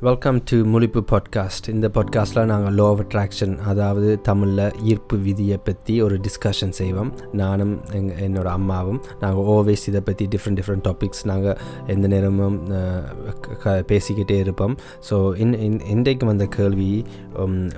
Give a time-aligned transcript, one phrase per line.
[0.00, 6.02] Welcome to முழிப்பு podcast இந்த பாட்காஸ்ட்டில் நாங்கள் லோ ஆஃப் அட்ராக்ஷன் அதாவது தமிழில் ஈர்ப்பு விதியை பற்றி
[6.02, 7.14] ஒரு டிஸ்கஷன் செய்வோம்.
[7.32, 12.66] நானும் எங் என்னோட அம்மாவும் நாங்கள் ஓவேஸ் இதை பற்றி டிஃப்ரெண்ட் டிஃப்ரெண்ட் டாபிக்ஸ் நாங்கள் எந்த நேரமும்
[13.40, 14.76] க- க- பேசிக்கிட்டே இருப்போம்.
[15.10, 17.04] ஸோ இன் இன்- இன்றைக்கு வந்த கேள்வி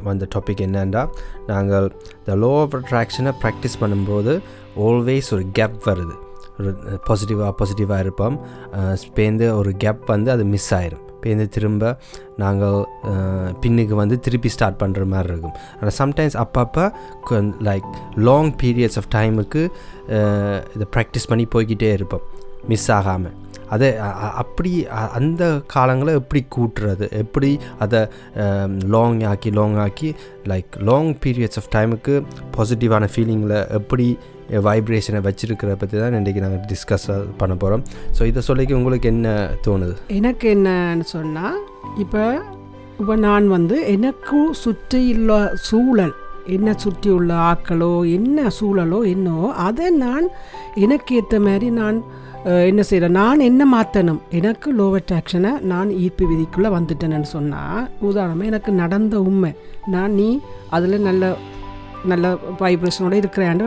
[0.03, 1.09] வந்த டாபிக் என்னன்னா
[1.47, 1.93] நாங்கள்
[2.27, 4.41] இந்த லோ ஆஃப் அட்ராக்ஷனை ப்ராக்டிஸ் பண்ணும்போது
[4.79, 6.15] ஆல்வேஸ் ஒரு கேப் வருது.
[6.61, 6.77] ஒரு
[7.09, 8.41] பாசிட்டிவாக பாசிட்டிவாக இருப்போம்.
[8.75, 11.11] ஸ்பேந்து ஒரு கேப் வந்து அது மிஸ் ஆயிரும்.
[11.25, 11.95] பேருந்து திரும்ப
[12.43, 12.79] நாங்கள்
[13.65, 15.57] பின்னுக்கு வந்து திருப்பி ஸ்டார்ட் பண்ணுற மாதிரி இருக்கும்.
[15.81, 16.85] ஆனால் சம்டைம்ஸ் அப்பப்போ
[17.69, 17.89] லைக்
[18.29, 19.65] லாங் பீரியட்ஸ் ஆஃப் டைமுக்கு
[20.77, 22.25] இதை ப்ராக்டிஸ் பண்ணி போய்கிட்டே இருப்போம்.
[22.69, 23.37] மிஸ் ஆகாமல்
[23.69, 23.97] அதை
[24.35, 27.11] அப்படி அந்த காலங்களை எப்படி கூட்டுறது?
[27.13, 28.01] எப்படி அதை
[28.87, 32.23] லாங் ஆக்கி லாங் ஆக்கி லைக் லாங் பீரியட்ஸ் ஆஃப் டைமுக்கு
[32.57, 37.85] பாசிட்டிவான ஃபீலிங்கில் எப்படி வைப்ரேஷனை வச்சிருக்கிற பற்றி தான் இன்றைக்கி நாங்கள் டிஸ்கஸ் பண்ண போகிறோம்
[38.19, 39.29] ஸோ இதை சொல்லிக்கு உங்களுக்கு என்ன
[39.67, 39.95] தோணுது?
[40.09, 41.59] எனக்கு என்னன்னு சொன்னால்
[41.99, 42.43] இப்போ
[43.01, 46.15] இப்போ நான் வந்து எனக்கு சுற்றியுள்ள சூழல்
[46.47, 50.29] என்ன சுற்றியுள்ள ஆக்களோ என்ன சூழலோ என்னவோ அதை நான்
[50.75, 52.05] எனக்கு ஏற்ற மாதிரி நான்
[52.45, 58.73] என்ன செய்கிறேன் நான் என்ன மாற்றணும் எனக்கு லோ அட்ராக்ஷனை நான் ஈர்ப்பு விதிக்குள்ளே வந்துட்டேன்னு சொன்னால் உதாரணமாக எனக்கு
[58.73, 59.53] நடந்த உண்மை.
[59.87, 61.37] நான் நீ அதில் நல்ல
[62.11, 62.27] நல்ல
[62.61, 63.65] வைப்ரேஷனோட இருக்கிறாண்டு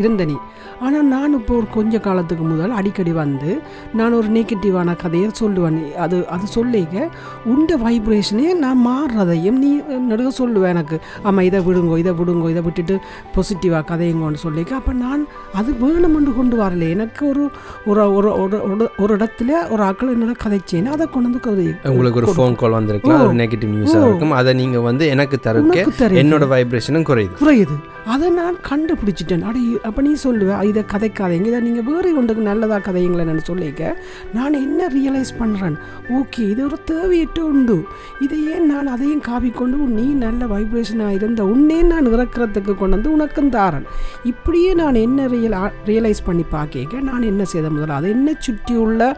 [0.00, 0.36] இருந்த நீ.
[0.84, 3.50] ஆனால் நான் இப்போ ஒரு கொஞ்ச காலத்துக்கு முதல் அடிக்கடி வந்து
[3.98, 5.78] நான் ஒரு நெகட்டிவான கதையை சொல்லுவேன்.
[6.04, 7.08] அது அது சொல்லிக்க
[7.52, 9.70] உண்ட வைப்ரேஷனே நான் மாறுறதையும் நீ
[10.10, 10.98] நடுக சொல்லுவேன் எனக்கு.
[11.26, 12.96] ஆமாம் இதை விடுங்கோ இதை விடுங்கோ இதை விட்டுட்டு
[13.36, 14.72] பாசிட்டிவாக கதையுங்கோன்னு சொல்லிக்க.
[14.80, 15.24] அப்போ நான்
[15.60, 16.88] அது வேணுமென்று கொண்டு வரல.
[16.96, 17.44] எனக்கு ஒரு
[17.90, 18.02] ஒரு
[18.44, 22.78] ஒரு ஒரு இடத்துல ஒரு ஆக்கள் என்னோட கதைச்சேன்னு அதை கொண்டு வந்து கதை உங்களுக்கு ஒரு ஃபோன் கால்
[22.78, 23.22] வந்திருக்கலாம்.
[23.26, 24.36] ஒரு நெகட்டிவ் நியூஸாக இருக்கும்.
[24.40, 26.08] அதை நீங்கள் வந்து எனக்கு தருக்க.
[26.22, 27.34] என்னோட வைப்ரேஷனும் குறையுது.
[27.42, 27.63] குறையுது.
[28.12, 29.42] அதை நான் கண்டுபிடிச்சிட்டேன்.
[29.42, 31.46] அடி அப்போ நீ சொல்லுவேன் இதை கதைக்காதீங்க.
[31.50, 33.94] இதை நீங்கள் வேறு ஒன்றுக்கு நல்லதாக கதைங்களேன்னு சொல்லிக்க.
[34.34, 35.76] நான் என்ன ரியலைஸ் பண்ணுறேன்
[36.18, 37.76] ஓகே இது ஒரு தேவையிட்டு உண்டு.
[38.20, 43.50] இதையே நான் அதையும் காவி கொண்டு நீ நல்ல வைப்ரேஷனாக இருந்த உன்னே நான் இறக்கிறதுக்கு கொண்டு வந்து உனக்கும்
[43.50, 43.86] தாரன்.
[44.24, 49.16] இப்படியே நான் என்ன ரியல் ரியலைஸ் பண்ணி பார்க்க நான் என்ன செய்த முதல்ல அதை என்ன சுற்றியுள்ள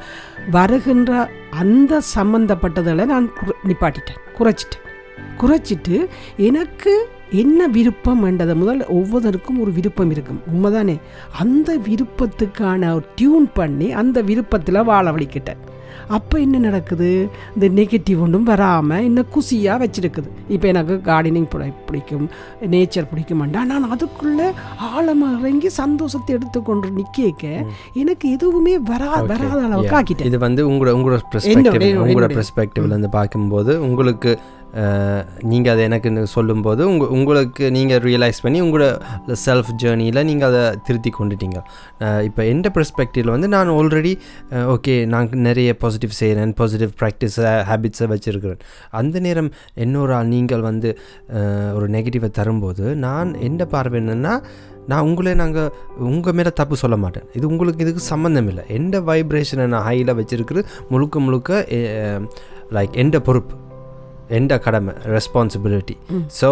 [0.51, 3.31] வருகின்ற அந்த சம்மந்தப்பட்டதில் நான்
[3.69, 4.21] நிப்பாட்டிட்டேன்.
[4.39, 4.85] குறைச்சிட்டேன்.
[5.41, 5.97] குறைச்சிட்டு
[6.37, 6.93] எனக்கு
[7.31, 10.43] என்ன விருப்பம் என்றதை முதல் ஒவ்வொருத்தருக்கும் ஒரு விருப்பம் இருக்கும்.
[10.55, 11.01] உண்மைதானே?
[11.39, 15.63] அந்த விருப்பத்துக்கான ஒரு டியூன் பண்ணி அந்த விருப்பத்தில் வாழ வலிக்கிட்டேன்
[16.09, 17.29] அப்போ என்ன நடக்குது?
[17.55, 20.29] இந்த நெகட்டிவ் ஒன்றும் வராமல் இன்னும் குசியாக வச்சிருக்குது.
[20.49, 22.29] இப்போ எனக்கு கார்டனிங் பிடிக்கும்
[22.71, 27.49] நேச்சர் பிடிக்குமாண்டா நான் அதுக்குள்ளே ஆழமாக இறங்கி சந்தோஷத்தை எடுத்துக்கொண்டு நிற்க
[27.93, 29.97] எனக்கு எதுவுமே வரா வராத அளவுக்கு.
[29.99, 30.25] ஆக்கிட்டேன்.
[30.25, 31.19] இது வந்து உங்களோட உங்களோட
[32.05, 32.39] உங்களோட.
[32.39, 34.39] பெர்ஸ்பெக்டிவ்ல இருந்து பார்க்கும்போது உங்களுக்கு
[35.51, 41.11] நீங்கள் அதை எனக்கு சொல்லும்போது உங்கள் உங்களுக்கு நீங்கள் ரியலைஸ் பண்ணி உங்களோட செல்ஃப் ஜேர்னியில் நீங்கள் அதை திருத்தி
[41.19, 41.59] கொண்டுட்டீங்க.
[42.29, 44.13] இப்போ எந்த பெர்ஸ்பெக்டிவில் வந்து நான் ஆல்ரெடி
[44.75, 48.63] ஓகே நான் நிறைய பாசிட்டிவ் செய்கிறேன் பாசிட்டிவ் ப்ராக்டிஸை ஹேபிட்ஸை வச்சுருக்கிறேன்.
[49.01, 49.51] அந்த நேரம்
[49.87, 50.91] இன்னொரு ஆள் நீங்கள் வந்து
[51.77, 54.35] ஒரு நெகட்டிவை தரும்போது நான் எந்த பார்வை என்னென்னா
[54.91, 55.71] நான் உங்களே நாங்கள்
[56.09, 57.29] உங்கள் மேலே தப்பு சொல்ல மாட்டேன்.
[57.39, 58.65] இது உங்களுக்கு இதுக்கு சம்மந்தம் இல்லை.
[58.79, 61.65] எந்த வைப்ரேஷனை நான் ஹையில் வச்சுருக்கிறது முழுக்க முழுக்க
[62.77, 63.55] லைக் எந்த பொறுப்பு?
[64.39, 65.97] எந்த கடமை ரெஸ்பான்சிபிலிட்டி
[66.41, 66.49] ஸோ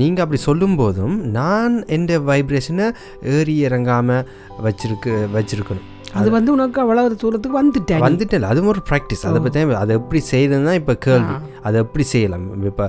[0.00, 2.86] நீங்கள் அப்படி சொல்லும்போதும் நான் எந்த வைப்ரேஷனை
[3.34, 4.24] ஏறி இறங்காமல்
[4.66, 5.86] வச்சிருக்கு வச்சிருக்கணும்.
[6.18, 8.02] அது வந்து உனக்கு அவ்வளவு தூரத்துக்கு வந்துட்டேன்.
[8.06, 11.34] வந்துட்டேன் அது ஒரு ப்ராக்டிஸ் அதை பற்றி அதை எப்படி செய்யுதுன்னா இப்போ கேள்வி.
[11.68, 12.46] அதை எப்படி செய்யலாம்?
[12.70, 12.86] இப்போ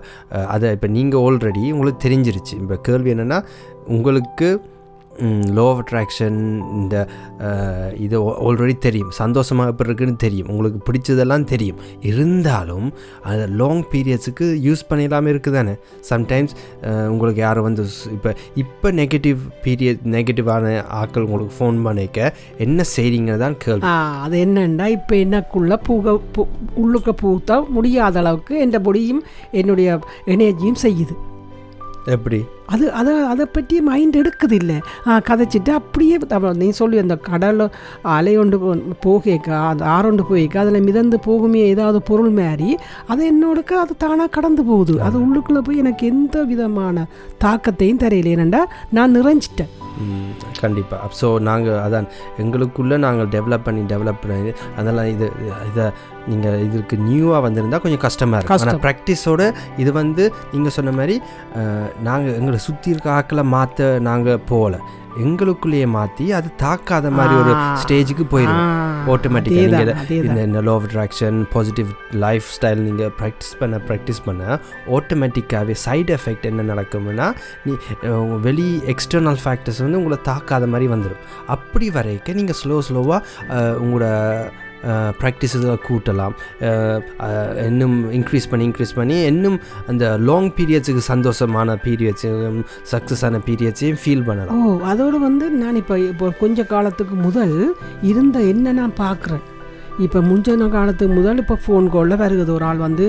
[0.54, 2.56] அதை இப்போ நீங்கள் ஆல்ரெடி உங்களுக்கு தெரிஞ்சிருச்சு.
[2.64, 3.40] இப்போ கேள்வி என்னென்னா
[3.98, 4.50] உங்களுக்கு
[5.58, 6.38] லோ ஆஃப் அட்ராக்ஷன்
[6.80, 6.96] இந்த
[8.06, 8.18] இது
[8.48, 9.12] ஆல்ரெடி தெரியும்.
[9.22, 10.50] சந்தோஷமாக எப்படி இருக்குன்னு தெரியும்.
[10.54, 11.80] உங்களுக்கு பிடிச்சதெல்லாம் தெரியும்.
[12.12, 12.88] இருந்தாலும்
[13.30, 15.76] அது லாங் பீரியட்ஸுக்கு யூஸ் பண்ணிடலாமல் இருக்குது தானே
[16.12, 16.56] சம்டைம்ஸ்
[17.14, 17.86] உங்களுக்கு யாரும் வந்து
[18.18, 18.34] இப்போ
[18.64, 22.34] இப்போ நெகட்டிவ் பீரியட் நெகட்டிவான ஆட்கள் உங்களுக்கு ஃபோன் பண்ணிக்க
[22.68, 23.94] என்ன செய்கிறீங்க தான் கேள்வி.
[24.26, 26.20] அது என்னண்டா இப்போ எனக்குள்ள பூக
[26.84, 29.24] உள்ளுக்க பூத்த முடியாத அளவுக்கு என் பொடியும்
[29.60, 30.00] என்னுடைய
[30.34, 31.16] எனர்ஜியும் செய்யுது.
[32.16, 32.40] எப்படி?
[32.74, 34.78] அது அதை அதை பற்றி மைண்ட் எடுக்குது இல்லை
[35.30, 36.18] கதைச்சிட்டு அப்படியே
[36.62, 37.64] நீ சொல்லி அந்த கடல்
[38.16, 38.58] அலையொண்டு
[39.06, 42.70] போகேக்க அந்த ஆறொண்டு போய்க்க அதில் மிதந்து போகுமே ஏதாவது பொருள் மாதிரி
[43.12, 44.94] அது என்னோடக்கு அது தானாக கடந்து போகுது.
[45.02, 47.06] அது உள்ளுக்குள்ளே போய் எனக்கு எந்த விதமான
[47.44, 48.34] தாக்கத்தையும் தெரியல.
[48.36, 48.62] ஏனண்டா
[48.98, 49.72] நான் நிறைஞ்சிட்டேன்.
[50.62, 52.08] கண்டிப்பாக ஸோ நாங்கள் அதான்
[52.44, 55.28] எங்களுக்குள்ளே நாங்கள் டெவலப் பண்ணி டெவலப் பண்ணி அதெல்லாம் இது
[55.70, 55.86] இதை
[56.30, 58.84] நீங்கள் இதுக்கு நியூவாக வந்திருந்தால் கொஞ்சம் கஷ்டமாக இருக்கும் ஆனால்.
[58.86, 59.42] ப்ராக்டிஸோட
[59.84, 61.18] இது வந்து நீங்கள் சொன்ன மாதிரி
[62.10, 64.78] நாங்கள் எங்களை சுற்றி இருக்க ஆக்களை மாற்ற நாங்கள் போகல
[65.26, 67.54] எங்களுக்குள்ளேயே மாற்றி அது தாக்காத மாதிரி ஒரு.
[67.82, 68.66] ஸ்டேஜுக்கு போயிடும்
[69.14, 70.20] ஆட்டோமேட்டிக்காக நீங்கள்.
[70.28, 71.90] இந்த இந்த law of attraction positive
[72.24, 74.60] life style நீங்கள் ப்ராக்டிஸ் பண்ண ப்ராக்டிஸ் பண்ண
[74.98, 77.28] ஆட்டோமேட்டிக்காகவே சைடு எஃபெக்ட் என்ன நடக்கும்னா
[77.66, 77.74] நீ
[78.48, 81.24] வெளி எக்ஸ்டர்னல் ஃபேக்டர்ஸ் வந்து உங்களை தாக்காத மாதிரி வந்துடும்
[81.58, 83.22] அப்படி வரைக்க நீங்கள் ஸ்லோ ஸ்லோவாக
[83.84, 84.08] உங்களோட
[85.22, 86.36] ப்ராக்டிஸஸாக கூட்டலாம்.
[87.70, 89.58] இன்னும் இன்க்ரீஸ் பண்ணி இன்க்ரீஸ் பண்ணி இன்னும்
[89.94, 92.62] அந்த லாங் பீரியட்ஸுக்கு சந்தோஷமான பீரியட்ஸையும்
[92.94, 94.64] சக்ஸஸான பீரியட்ஸையும் ஃபீல் பண்ணலாம்.
[94.70, 97.58] ஓ அதோடு வந்து நான் இப்போ இப்போ கொஞ்ச காலத்துக்கு முதல்
[98.12, 99.44] இருந்த என்ன நான் பார்க்குறேன்
[100.06, 102.52] இப்போ முந்தின காலத்துக்கு முதல் இப்போ ஃபோன் காலில் வருகுது.
[102.58, 103.06] ஒரு ஆள் வந்து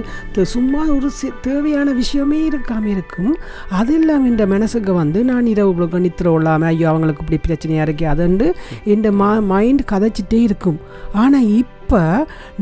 [0.54, 1.08] சும்மா ஒரு
[1.46, 3.32] தேவையான விஷயமே இருக்காம இருக்கும்.
[3.80, 8.08] அது இல்லாமல் இந்த மனசுக்கு வந்து நான் இரவு இவ்வளோ நித்திர இல்லாமல் ஐயோ அவங்களுக்கு இப்படி பிரச்சனையாக இருக்கே
[8.14, 8.48] அதுண்டு
[8.94, 10.78] இந்த மா மைண்ட் கதைச்சிட்டே இருக்கும்.
[11.24, 12.02] ஆனால் இப்போ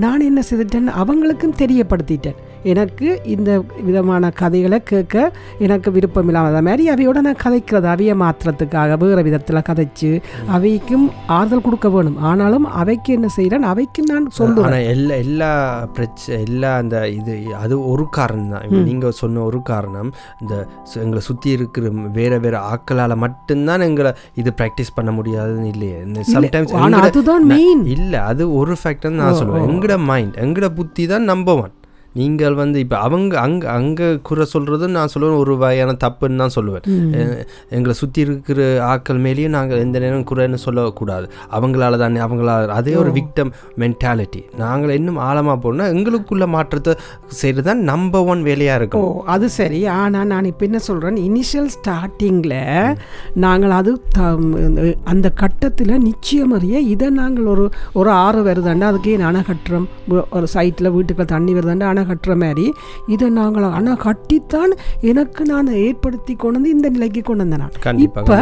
[0.02, 2.40] நான் என்ன செய்துட்டேன் அவங்களுக்கும் தெரியப்படுத்திட்டேன்.
[2.72, 3.50] எனக்கு இந்த
[3.88, 10.10] விதமான கதைகளை கேட்க எனக்கு விருப்பம் இல்லாத மாதிரி அவையோட நான் கதைக்கிறது அவைய மாத்திரத்துக்காக வேறு விதத்தில் கதைச்சு
[10.56, 11.06] அவைக்கும்
[11.36, 12.18] ஆறுதல் கொடுக்க வேணும்.
[12.30, 15.50] ஆனாலும் அவைக்கு என்ன செய்கிறேன் அவைக்கு நான் சொல்லுவேன் எல்லா எல்லா
[15.96, 18.84] பிரச்சனை எல்லா அந்த இது அது ஒரு காரணம் தான்.
[18.88, 20.10] நீங்கள் சொன்ன ஒரு காரணம்
[20.40, 20.54] இந்த
[21.04, 24.12] எங்களை சுற்றி இருக்கிற வேறு வேறு ஆக்களால் மட்டும்தான் எங்களை
[24.42, 25.98] இது ப்ராக்டிஸ் பண்ண முடியாதுன்னு இல்லையே.
[26.34, 26.74] சம்டைம்ஸ்
[27.06, 29.68] அதுதான் மெயின் இல்லை அது ஒரு ஃபேக்டர் நான் சொல்லுவேன்.
[29.70, 31.74] எங்கட மைண்ட் எங்கட புத்தி தான் நம்பர் ஒன்
[32.16, 36.84] நீங்கள் வந்து இப்போ அவங்க அங்கே அங்கே குறை சொல்கிறதும் நான் சொல்லுவேன் ஒரு வகையான தப்புன்னு தான் சொல்லுவேன்.
[37.70, 41.26] எங்களை சுற்றி இருக்கிற ஆக்கள் மேலேயும் நாங்கள் எந்த நேரம் குறைன்னு சொல்லக்கூடாது.
[41.52, 42.44] அவங்களால தானே அவங்களால
[42.76, 44.24] அதே ஒரு விக்டம் மென்டாலிட்டி
[44.56, 46.94] நாங்கள் இன்னும் ஆழமாக போனால் எங்களுக்குள்ள மாற்றத்தை
[47.34, 49.80] செய்கிறது தான் நம்பர் ஒன் வேலையாக இருக்கும் அது சரி.
[49.96, 52.56] ஆனால் நான் இப்போ என்ன சொல்கிறேன் இனிஷியல் ஸ்டார்டிங்கில்
[53.38, 54.32] நாங்கள் அது த-
[55.06, 59.86] அந்த கட்டத்தில் நிச்சயமறிய இதை நாங்கள் ஒரு ஒரு ஆறு வருதாண்டா அதுக்கே அணை கட்டுறோம்.
[60.30, 62.66] ஒரு சைட்டில் வீட்டுக்குள்ள தண்ணி வருதாண்டா அணை கட்டுற மாதிரி
[63.14, 64.72] இதை நாங்கள் அணை கட்டித்தான்
[65.10, 67.64] எனக்கு நான் ஏற்படுத்தி கொண்டு வந்து இந்த நிலைக்கு கொண்டு வந்தேன்.
[67.86, 68.38] நான் இப்போ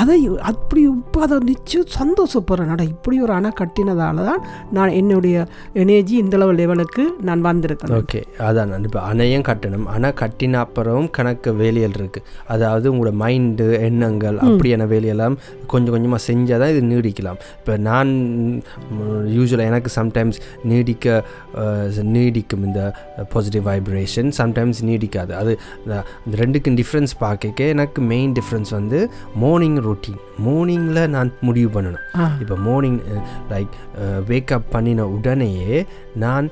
[0.00, 0.16] அதை
[0.50, 2.72] அப்படி இப்போ அதை நிச்சயம் சந்தோஷப்படுறேன்.
[2.74, 4.42] அட இப்படி ஒரு அணை கட்டினதால தான்
[4.78, 5.36] நான் என்னுடைய
[5.82, 7.94] எனர்ஜி இந்த லெவல் லெவலுக்கு நான் வந்திருக்கேன்.
[8.00, 9.86] ஓகே அதான் இப்போ அணையும் கட்டணும்.
[9.96, 15.36] அணை கட்டின அப்புறம் கணக்கு வேலைகள் இருக்குது அதாவது உங்களோட மைண்டு எண்ணங்கள் அப்படியான வேலையெல்லாம்
[15.72, 17.38] கொஞ்சம் கொஞ்சமாக செஞ்சால் தான் இது நீடிக்கலாம்.
[17.60, 18.10] இப்போ நான்
[19.36, 20.40] யூஸ்வலாக எனக்கு சம்டைம்ஸ்
[20.70, 21.06] நீடிக்க
[22.14, 22.80] நீடிக்கும் இந்த
[23.32, 25.32] பாசிட்டிவ் வைப்ரேஷன் சம்டைம்ஸ் நீடிக்காது.
[25.40, 25.52] அது
[25.84, 29.00] இந்த ரெண்டுக்கும் டிஃப்ரென்ஸ் பார்க்க எனக்கு மெயின் டிஃப்ரென்ஸ் வந்து
[29.44, 32.06] மார்னிங் ரொட்டீன் மார்னிங்கில் நான் முடிவு பண்ணணும்.
[32.42, 33.00] இப்போ மார்னிங்
[33.52, 33.76] லைக்
[34.32, 35.86] வேக்கப் பண்ணின உடனேயே
[36.24, 36.48] நான்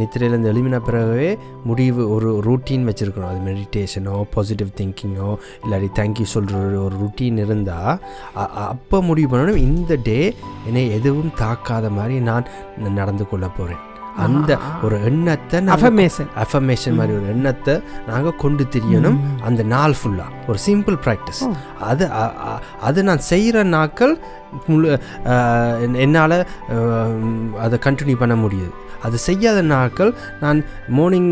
[0.00, 1.30] நித்திரையிலேருந்து எழுமின பிறகுவே
[1.68, 3.30] முடிவு ஒரு ரூட்டீன் வச்சுருக்கணும்.
[3.30, 5.30] அது மெடிடேஷனோ பாசிட்டிவ் திங்கிங்கோ
[5.64, 7.98] இல்லாட்டி தேங்க்யூ சொல்கிற ஒரு ருட்டீன் இருந்தால்
[8.68, 9.60] அப்போ முடிவு பண்ணணும்.
[9.68, 10.18] இந்த டே
[10.68, 12.48] என்னை எதுவும் தாக்காத மாதிரி நான்
[13.00, 13.82] நடந்து கொள்ள போகிறேன்
[14.24, 14.50] அந்த
[14.86, 17.74] ஒரு எண்ணத்தை நான் அஃபர்மேஷன் அஃபர்மேஷன் மாதிரி ஒரு எண்ணத்தை
[18.08, 19.18] நாங்கள் கொண்டு தெரியணும்.
[19.48, 21.42] அந்த நாள் ஃபுல்லாக ஒரு சிம்பிள் ப்ராக்டிஸ்
[21.90, 22.06] அது
[22.88, 24.14] அது நான் செய்கிற நாட்கள்
[24.66, 24.90] முழு
[26.04, 26.38] என்னால்
[27.64, 28.72] அதை கண்டினியூ பண்ண முடியுது.
[29.06, 30.10] அது செய்யாத நாட்கள்
[30.40, 30.58] நான்
[30.90, 31.30] மார்னிங்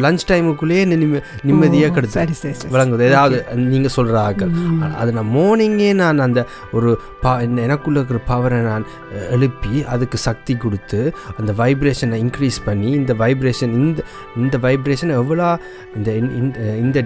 [0.00, 2.34] லஞ்ச் டைமுக்குள்ளேயே நிம்ம நிம்மதியாக சரி
[2.70, 3.04] விளங்குது.
[3.08, 4.52] ஏதாவது நீங்கள் சொல்கிற ஆக்கள்.
[4.96, 6.40] அது நான் மார்னிங்கே நான் அந்த
[6.72, 7.32] ஒரு பா
[7.64, 8.86] எனக்குள்ள இருக்கிற பவரை நான்
[9.30, 9.54] எழுப்பி
[9.88, 11.00] அதுக்கு சக்தி கொடுத்து
[11.36, 14.00] அந்த வைப்ரேஷனை இன்க்ரீஸ் பண்ணி இந்த வைப்ரேஷன் இந்த
[14.38, 15.48] இந்த வைப்ரேஷன் எவ்வளோ
[15.96, 16.58] இந்த இந்த-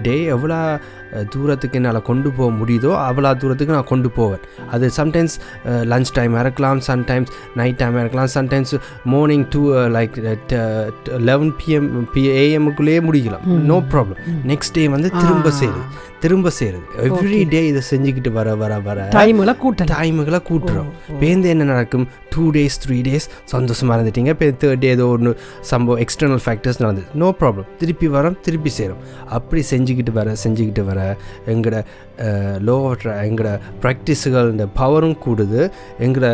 [0.03, 0.59] டே எவ்வளோ
[1.33, 4.43] தூரத்துக்கு என்னால் கொண்டு போக முடியுதோ அவ்வளோ தூரத்துக்கு நான் கொண்டு போவேன்.
[4.75, 5.35] அது சம்டைம்ஸ்
[5.93, 8.75] லஞ்ச் டைம் இருக்கலாம் சம்டைம்ஸ் நைட் டைம் இருக்கலாம் sometimes
[9.15, 9.63] morning to
[9.97, 10.15] like
[11.31, 13.43] eleven PM P ஏஎம்முக்குள்ளேயே முடிக்கலாம்.
[13.71, 14.21] நோ ப்ராப்ளம்
[14.53, 15.83] நெக்ஸ்ட் டே வந்து திரும்ப சேருது
[16.23, 20.89] திரும்ப சேருது எவ்ரி டே இதை செஞ்சுக்கிட்டு வர வர வர டைமில் கூட்டலாம் டைமுகளை கூட்டுறோம்.
[21.21, 22.05] பேருந்து என்ன நடக்கும்?
[22.33, 24.33] டூ டேஸ் த்ரீ டேஸ் சந்தோஷமாக இருந்துட்டீங்க.
[24.35, 25.31] இப்போ தேர்ட் டே ஏதோ ஒன்று
[25.71, 27.07] சம்பவம் எக்ஸ்டர்னல் ஃபேக்டர்ஸ் நடந்தது.
[27.21, 29.01] நோ ப்ராப்ளம் திருப்பி வரோம் திருப்பி சேரும்.
[29.37, 31.00] அப்படி செஞ்சுக்கிட்டு வர செஞ்சுக்கிட்டு வர
[31.53, 31.79] எங்களோட
[32.67, 32.77] லோ
[33.27, 33.51] எங்களோட
[33.85, 35.61] ப்ராக்டிஸுகள் இந்த பவரும் கூடுது.
[36.05, 36.29] எங்களோட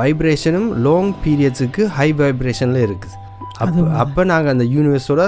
[0.00, 3.16] வைப்ரேஷனும் லாங் பீரியட்ஸுக்கு ஹை வைப்ரேஷனில் இருக்குது.
[3.64, 5.22] அப்போ அப்போ நாங்கள் அந்த யூனிவர்ஸோட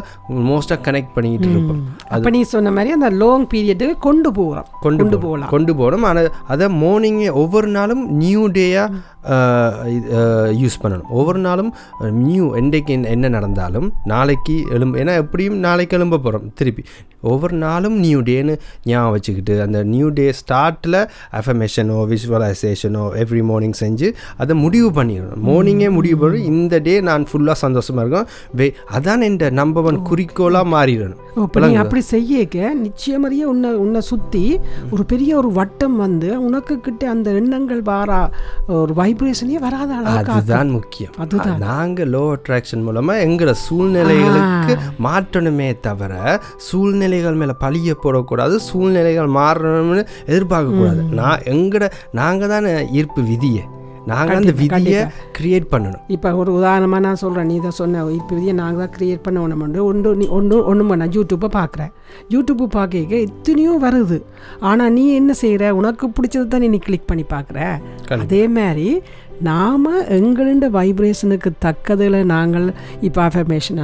[0.49, 1.81] மோஸ்ட்டாக கனெக்ட் பண்ணிக்கிட்டு இருப்போம்.
[2.15, 5.51] அப்போ நீ சொன்ன மாதிரி அந்த லாங் பீரியடுக்கு கொண்டு போகிறோம் கொண்டு போகலாம்.
[5.55, 6.05] கொண்டு போகணும்.
[6.11, 11.09] ஆனால் அதை மார்னிங்கே ஒவ்வொரு நாளும் நியூ டேயாக யூஸ் பண்ணணும்.
[11.11, 11.75] ஒவ்வொரு நாளும்
[12.11, 16.85] நியூ என்றைக்கு என்ன- நடந்தாலும் நாளைக்கு எழும்ப ஏன்னா எப்படியும் நாளைக்கு எழும்ப போகிறோம் திருப்பி.
[17.23, 24.13] ஒவ்வொரு நாளும் நியூ டேன்னு ஞாபகம் வச்சுக்கிட்டு அந்த நியூ டே ஸ்டார்ட்டில் அஃபர்மேஷனோ விஷுவலைசேஷனோ எவ்ரி மார்னிங் செஞ்சு
[24.37, 25.41] அதை முடிவு பண்ணிடணும்.
[25.47, 28.35] மார்னிங்கே முடிவு பண்ணி இந்த டே நான் ஃபுல்லாக சந்தோஷமாக இருக்கேன்.
[28.53, 31.19] வே அதான் என் நம்பர் ஒன் குறிக்கோளாக மாறிடணும்.
[31.37, 34.61] இப்போ அப்படி செய்யக்க நிச்சயமறிய உன்னை உன்னை சுற்றி
[34.91, 38.31] ஒரு பெரிய ஒரு வட்டம் வந்து உனக்கு கிட்ட அந்த எண்ணங்கள் வாரா
[38.67, 41.13] ஒரு வைப்ரேஷனே வராத அளவுக்கு அதுதான் முக்கியம்.
[41.19, 41.59] அதுதான்.
[41.59, 44.75] நாங்க லோ அட்ராக்ஷன் மூலமா எங்களோட சூழ்நிலைகளுக்கு
[45.05, 53.23] மாற்றணுமே தவிர சூழ்நிலைகள் மேல பழிய போடக்கூடாது சூழ்நிலைகள் மாறணும்னு எதிர்பார்க்க கூடாது நான் எங்கட நாங்க தானே ஈர்ப்பு
[53.23, 53.63] விதியை.
[54.11, 55.01] நாங்கள் அந்த விதியை.
[55.37, 56.03] கிரியேட் பண்ணணும்.
[56.15, 59.87] இப்போ ஒரு உதாரணமாக நான் சொல்கிறேன் நீ இதை சொன்ன இப்போ இதையே நாங்கள் தான் க்ரியேட் பண்ண ஒன்று
[59.91, 61.93] ஒன்று நீ ஒன்று ஒன்று பண்ண யூடியூப்பை பார்க்குறேன்.
[62.35, 64.21] யூடியூப்பு பார்க்க எத்தனையோ வருது.
[64.71, 67.59] ஆனால் நீ என்ன செய்கிற உனக்கு பிடிச்சது தான் நீ கிளிக் பண்ணி பார்க்குற.
[68.25, 68.89] அதே மாதிரி
[69.49, 69.85] நாம்
[70.17, 72.67] எங்களுடைய வைப்ரேஷனுக்கு தக்கதில் நாங்கள்
[73.07, 73.79] இப்போ அஃபர்மேஷன்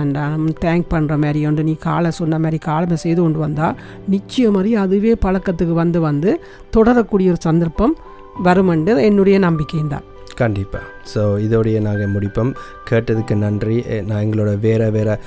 [0.64, 3.78] தேங்க் பண்ணுற மாதிரி ஒன்று நீ காலை சொன்ன மாதிரி காலமை செய்து கொண்டு வந்தால்
[4.14, 6.32] நிச்சயம் மாதிரி அதுவே பழக்கத்துக்கு வந்து வந்து
[6.76, 7.94] தொடரக்கூடிய ஒரு சந்தர்ப்பம்
[8.42, 10.02] வருமென்று என்னுடைய நம்பிக்கையும் தான்.
[10.34, 12.54] கண்டிப்பாக ஸோ இதோடைய நாங்கள் முடிப்போம்.
[12.90, 13.84] கேட்டதுக்கு நன்றி.
[14.02, 15.18] நான் எங்களோட வேறு வேறு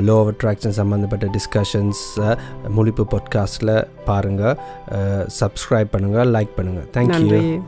[0.00, 2.36] லோ ஆஃப் அட்ராக்ஷன் சம்மந்தப்பட்ட டிஸ்கஷன்ஸை
[2.76, 4.56] முழிப்பு பாட்காஸ்ட்டில் பாருங்கள்
[5.40, 7.62] சப்ஸ்கிரைப் பண்ணுங்கள் லைக் பண்ணுங்கள் தேங்க்யூ